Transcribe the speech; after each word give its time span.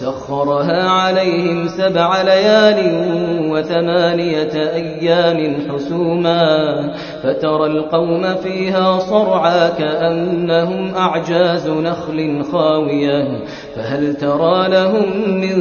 سخرها 0.00 0.88
عليهم 0.88 1.68
سبع 1.68 2.22
ليال 2.22 2.78
وثمانية 3.52 4.54
أيام 4.54 5.56
حسوما 5.68 6.74
فترى 7.22 7.66
القوم 7.66 8.34
فيها 8.34 8.98
صرعا 8.98 9.68
كأنهم 9.68 10.94
أعجاز 10.94 11.68
نخل 11.68 12.44
خاوية 12.52 13.44
فهل 13.76 14.14
ترى 14.14 14.68
لهم 14.68 15.30
من 15.40 15.56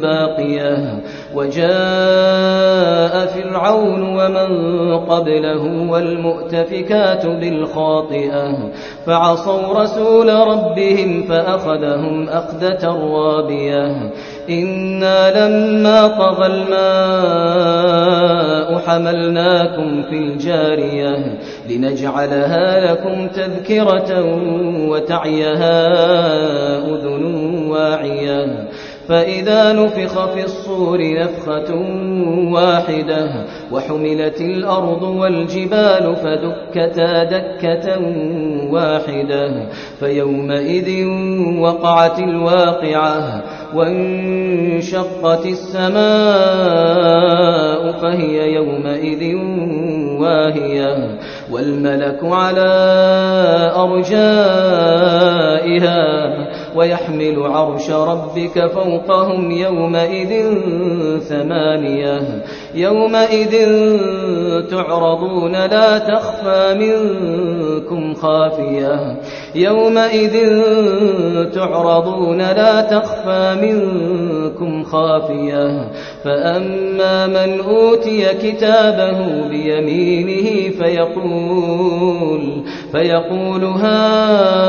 باقية 0.00 1.02
وجاء 1.34 3.26
فرعون 3.26 4.02
ومن 4.02 4.50
قبله 4.98 5.90
والمؤتفكات 5.90 7.26
بالخاطئة 7.26 8.72
فعصوا 9.06 9.82
رسول 9.82 10.28
ربهم 10.28 11.22
فأخذهم 11.22 12.28
أخذة 12.28 12.86
رابية 12.86 13.67
إنا 14.50 15.46
لما 15.46 16.08
طغى 16.08 16.46
الماء 16.46 18.08
حملناكم 18.78 20.02
في 20.02 20.18
الجارية 20.18 21.38
لنجعلها 21.70 22.92
لكم 22.92 23.28
تذكرة 23.28 24.24
وتعيها 24.88 25.88
أذن 26.78 27.24
واعية. 27.70 28.68
فإذا 29.08 29.72
نفخ 29.72 30.34
في 30.34 30.44
الصور 30.44 30.98
نفخة 31.20 31.74
واحدة 32.52 33.30
وحملت 33.72 34.40
الأرض 34.40 35.02
والجبال 35.02 36.16
فدكتا 36.16 37.24
دكة 37.24 37.98
واحدة. 38.70 39.68
فيومئذ 40.00 41.06
وقعت 41.60 42.18
الواقعة 42.18 43.42
وانشقت 43.74 45.46
السماء 45.46 45.98
فهي 47.92 48.54
يومئذ 48.54 49.34
واهية 50.20 51.18
والملك 51.52 52.18
على 52.22 52.70
أرجائها 54.88 56.17
ويحمل 56.78 57.42
عرش 57.42 57.90
ربك 57.90 58.66
فوقهم 58.66 59.50
يومئذ 59.50 60.58
ثمانية 61.20 62.44
يومئذ 62.74 63.52
تعرضون 64.70 65.52
لا 65.52 65.98
تخفى 65.98 66.74
منكم 66.78 68.14
خافية 68.14 69.20
يومئذ 69.54 70.62
تعرضون 71.54 72.38
لا 72.38 72.80
تخفى 72.80 73.56
منكم 73.62 74.84
خافية 74.84 75.90
فأما 76.24 77.26
من 77.26 77.60
أوتي 77.60 78.34
كتابه 78.34 79.48
بيمينه 79.48 80.70
فيقول 80.70 82.64
فيقول 82.92 83.64
هاؤم 83.64 84.68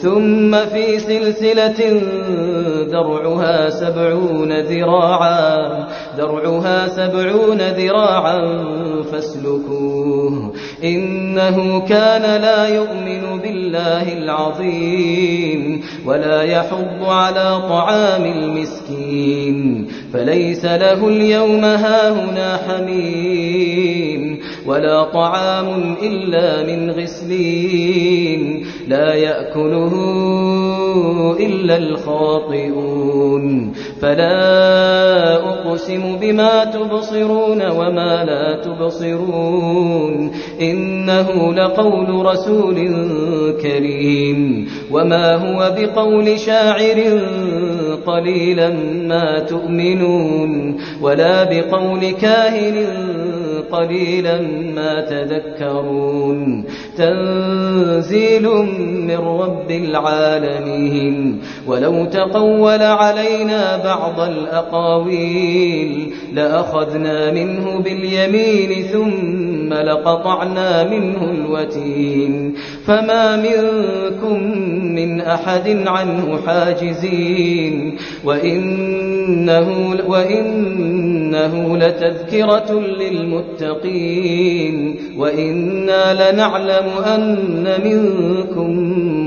ثم 0.00 0.64
في 0.64 0.98
سلسلة 0.98 2.02
ذرعها 2.86 3.70
سبعون 3.70 4.60
ذراعا 4.60 5.86
ذرعها 6.16 6.88
سبعون 6.88 7.60
ذراعا 7.60 8.40
فاسلكوه. 9.12 10.52
إنه 10.84 11.80
كان 11.80 12.40
لا 12.40 12.68
يؤمن 12.68 13.38
بالله 13.42 14.18
العظيم 14.18 15.80
ولا 16.06 16.42
يحض 16.42 17.04
على 17.04 17.60
طعام 17.68 18.24
المسكين 18.24 19.88
فليس 20.12 20.64
له 20.64 21.08
اليوم 21.08 21.64
هاهنا 21.64 22.60
حميم 22.68 24.38
ولا 24.66 25.04
طعام 25.04 25.96
إلا 26.02 26.62
من 26.62 26.90
غسلين 26.90 28.66
لا 28.88 29.14
يأكله 29.14 29.92
إلا 31.40 31.76
الخاطئون 31.76 33.72
فلا 34.00 35.34
أقسم 35.34 36.16
بما 36.16 36.64
تبصرون 36.64 37.70
وما 37.70 38.24
لا 38.24 38.62
تبصرون 38.62 40.32
إنه 40.70 41.54
لقول 41.54 42.26
رسول 42.26 42.76
كريم 43.62 44.68
وما 44.90 45.34
هو 45.34 45.74
بقول 45.78 46.38
شاعر 46.40 47.20
قليلا 48.06 48.68
ما 49.08 49.38
تؤمنون 49.38 50.76
ولا 51.02 51.44
بقول 51.44 52.10
كاهن 52.10 52.86
قليلا 53.72 54.40
ما 54.74 55.00
تذكرون. 55.00 56.64
تنزيل 56.96 58.48
من 58.82 59.16
رب 59.16 59.70
العالمين. 59.70 61.40
ولو 61.66 62.04
تقول 62.04 62.82
علينا 62.82 63.76
بعض 63.84 64.20
الأقاويل 64.20 66.12
لأخذنا 66.34 67.32
منه 67.32 67.80
باليمين 67.80 68.82
ثم 68.82 69.74
لقطعنا 69.74 70.90
منه 70.90 71.30
الوتين. 71.30 72.54
فما 72.86 73.36
منكم 73.36 74.42
من 74.94 75.20
أحد 75.20 75.82
عنه 75.86 76.38
حاجزين. 76.46 77.96
وإنه, 78.24 79.96
وإنه 80.06 81.76
لتذكرة 81.76 82.74
للمتقين 83.62 84.98
وإنا 85.18 86.32
لنعلم 86.32 86.88
أن 87.04 87.64
منكم 87.84 88.70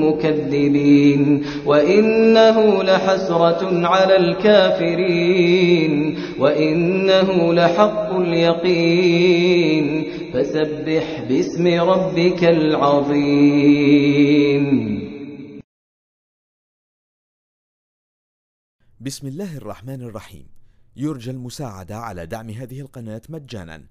مكذبين 0.03 1.45
وإنه 1.65 2.83
لحسرة 2.83 3.87
على 3.87 4.17
الكافرين 4.17 6.17
وإنه 6.39 7.53
لحق 7.53 8.15
اليقين 8.15 10.05
فسبح 10.33 11.25
باسم 11.29 11.67
ربك 11.67 12.43
العظيم. 12.43 13.81
بسم 19.01 19.27
الله 19.27 19.57
الرحمن 19.57 20.01
الرحيم. 20.01 20.45
يرجى 20.95 21.31
المساعدة 21.31 21.95
على 21.95 22.25
دعم 22.25 22.49
هذه 22.49 22.81
القناة 22.81 23.21
مجانا. 23.29 23.90